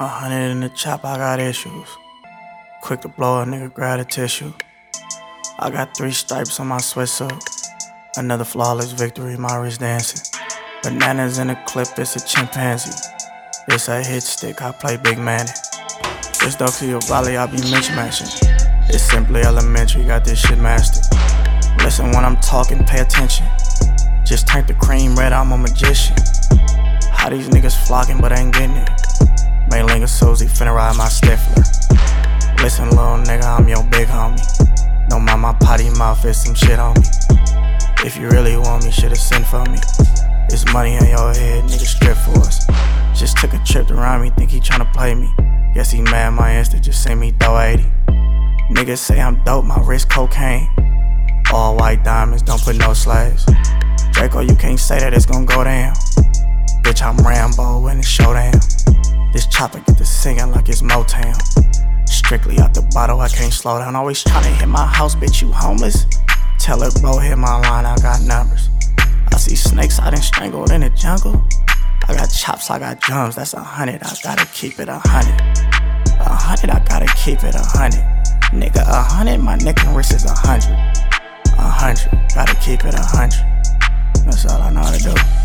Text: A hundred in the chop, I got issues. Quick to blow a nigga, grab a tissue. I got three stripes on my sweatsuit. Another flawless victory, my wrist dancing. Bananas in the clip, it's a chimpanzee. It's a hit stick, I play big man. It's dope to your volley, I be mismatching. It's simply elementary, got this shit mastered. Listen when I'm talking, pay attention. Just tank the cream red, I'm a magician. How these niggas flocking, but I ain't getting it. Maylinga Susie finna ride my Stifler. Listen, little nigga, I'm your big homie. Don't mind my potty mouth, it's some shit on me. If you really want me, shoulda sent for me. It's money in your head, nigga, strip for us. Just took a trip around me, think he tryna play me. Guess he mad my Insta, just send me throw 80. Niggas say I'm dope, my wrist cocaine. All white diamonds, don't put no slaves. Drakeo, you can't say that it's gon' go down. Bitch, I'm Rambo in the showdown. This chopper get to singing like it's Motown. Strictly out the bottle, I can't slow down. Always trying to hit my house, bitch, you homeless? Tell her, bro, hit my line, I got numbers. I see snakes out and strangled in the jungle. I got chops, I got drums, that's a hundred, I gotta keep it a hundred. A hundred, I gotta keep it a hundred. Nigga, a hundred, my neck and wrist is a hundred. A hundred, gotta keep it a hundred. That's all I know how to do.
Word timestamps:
A 0.00 0.06
hundred 0.06 0.50
in 0.50 0.60
the 0.60 0.70
chop, 0.70 1.04
I 1.04 1.18
got 1.18 1.40
issues. 1.40 1.86
Quick 2.80 3.02
to 3.02 3.08
blow 3.08 3.42
a 3.42 3.44
nigga, 3.44 3.70
grab 3.74 4.00
a 4.00 4.04
tissue. 4.06 4.50
I 5.58 5.68
got 5.68 5.94
three 5.94 6.12
stripes 6.12 6.58
on 6.58 6.68
my 6.68 6.78
sweatsuit. 6.78 7.38
Another 8.16 8.44
flawless 8.44 8.92
victory, 8.92 9.36
my 9.36 9.54
wrist 9.56 9.80
dancing. 9.80 10.40
Bananas 10.82 11.36
in 11.36 11.48
the 11.48 11.58
clip, 11.66 11.88
it's 11.98 12.16
a 12.16 12.26
chimpanzee. 12.26 12.98
It's 13.68 13.88
a 13.88 14.02
hit 14.02 14.22
stick, 14.22 14.62
I 14.62 14.72
play 14.72 14.96
big 14.96 15.18
man. 15.18 15.44
It's 15.44 16.56
dope 16.56 16.72
to 16.76 16.86
your 16.86 17.00
volley, 17.00 17.36
I 17.36 17.44
be 17.44 17.58
mismatching. 17.58 18.88
It's 18.88 19.02
simply 19.02 19.42
elementary, 19.42 20.06
got 20.06 20.24
this 20.24 20.40
shit 20.40 20.58
mastered. 20.60 21.04
Listen 21.84 22.06
when 22.12 22.24
I'm 22.24 22.38
talking, 22.38 22.86
pay 22.86 23.02
attention. 23.02 23.44
Just 24.24 24.46
tank 24.46 24.66
the 24.66 24.74
cream 24.80 25.14
red, 25.14 25.34
I'm 25.34 25.52
a 25.52 25.58
magician. 25.58 26.16
How 27.12 27.28
these 27.28 27.50
niggas 27.50 27.76
flocking, 27.86 28.18
but 28.22 28.32
I 28.32 28.40
ain't 28.40 28.54
getting 28.54 28.76
it. 28.76 29.09
Maylinga 29.70 30.08
Susie 30.08 30.46
finna 30.46 30.74
ride 30.74 30.96
my 30.96 31.06
Stifler. 31.06 31.62
Listen, 32.62 32.90
little 32.90 33.18
nigga, 33.18 33.44
I'm 33.44 33.68
your 33.68 33.84
big 33.84 34.08
homie. 34.08 34.40
Don't 35.08 35.24
mind 35.24 35.40
my 35.40 35.52
potty 35.54 35.88
mouth, 35.90 36.24
it's 36.24 36.44
some 36.44 36.54
shit 36.54 36.78
on 36.78 36.94
me. 36.94 37.06
If 38.04 38.16
you 38.16 38.28
really 38.28 38.56
want 38.56 38.84
me, 38.84 38.90
shoulda 38.90 39.14
sent 39.14 39.46
for 39.46 39.64
me. 39.66 39.78
It's 40.50 40.70
money 40.72 40.94
in 40.96 41.06
your 41.06 41.32
head, 41.32 41.64
nigga, 41.64 41.86
strip 41.86 42.16
for 42.16 42.38
us. 42.40 42.66
Just 43.14 43.36
took 43.36 43.54
a 43.54 43.58
trip 43.64 43.90
around 43.90 44.22
me, 44.22 44.30
think 44.30 44.50
he 44.50 44.58
tryna 44.58 44.92
play 44.92 45.14
me. 45.14 45.32
Guess 45.74 45.92
he 45.92 46.02
mad 46.02 46.30
my 46.30 46.50
Insta, 46.50 46.80
just 46.80 47.02
send 47.02 47.20
me 47.20 47.30
throw 47.38 47.60
80. 47.60 47.84
Niggas 48.70 48.98
say 48.98 49.20
I'm 49.20 49.42
dope, 49.44 49.64
my 49.64 49.80
wrist 49.82 50.08
cocaine. 50.10 50.68
All 51.52 51.76
white 51.76 52.02
diamonds, 52.02 52.42
don't 52.42 52.60
put 52.60 52.76
no 52.76 52.92
slaves. 52.92 53.44
Drakeo, 54.14 54.48
you 54.48 54.56
can't 54.56 54.80
say 54.80 54.98
that 54.98 55.14
it's 55.14 55.26
gon' 55.26 55.46
go 55.46 55.62
down. 55.62 55.94
Bitch, 56.82 57.02
I'm 57.02 57.16
Rambo 57.24 57.86
in 57.88 57.98
the 57.98 58.02
showdown. 58.02 58.54
This 59.32 59.46
chopper 59.46 59.78
get 59.78 59.96
to 59.98 60.04
singing 60.04 60.50
like 60.50 60.68
it's 60.68 60.82
Motown. 60.82 61.36
Strictly 62.08 62.58
out 62.58 62.74
the 62.74 62.82
bottle, 62.92 63.20
I 63.20 63.28
can't 63.28 63.52
slow 63.52 63.78
down. 63.78 63.94
Always 63.94 64.22
trying 64.24 64.42
to 64.42 64.50
hit 64.50 64.66
my 64.66 64.86
house, 64.86 65.14
bitch, 65.14 65.40
you 65.40 65.52
homeless? 65.52 66.06
Tell 66.58 66.80
her, 66.80 66.90
bro, 67.00 67.18
hit 67.18 67.38
my 67.38 67.58
line, 67.60 67.86
I 67.86 67.96
got 67.98 68.22
numbers. 68.22 68.68
I 69.32 69.36
see 69.36 69.54
snakes 69.54 70.00
out 70.00 70.14
and 70.14 70.22
strangled 70.22 70.72
in 70.72 70.80
the 70.80 70.90
jungle. 70.90 71.40
I 72.08 72.14
got 72.14 72.26
chops, 72.26 72.70
I 72.70 72.80
got 72.80 73.00
drums, 73.00 73.36
that's 73.36 73.54
a 73.54 73.60
hundred, 73.60 74.02
I 74.02 74.12
gotta 74.22 74.46
keep 74.46 74.80
it 74.80 74.88
a 74.88 75.00
hundred. 75.04 75.40
A 76.18 76.34
hundred, 76.34 76.70
I 76.70 76.84
gotta 76.84 77.06
keep 77.14 77.44
it 77.44 77.54
a 77.54 77.62
hundred. 77.62 78.02
Nigga, 78.50 78.82
a 78.82 79.02
hundred, 79.02 79.38
my 79.38 79.56
neck 79.56 79.84
and 79.84 79.96
wrist 79.96 80.12
is 80.12 80.24
a 80.24 80.34
hundred. 80.34 80.74
A 81.56 81.70
hundred, 81.70 82.10
gotta 82.34 82.56
keep 82.56 82.84
it 82.84 82.94
a 82.94 83.02
hundred. 83.02 83.38
That's 84.24 84.44
all 84.46 84.60
I 84.60 84.70
know 84.70 84.82
how 84.82 84.90
to 84.90 84.98
do. 84.98 85.39